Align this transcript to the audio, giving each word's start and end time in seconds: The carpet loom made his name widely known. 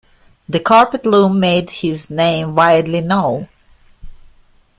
The 0.49 0.59
carpet 0.59 1.05
loom 1.05 1.39
made 1.39 1.69
his 1.69 2.09
name 2.09 2.55
widely 2.55 3.01
known. 3.01 3.47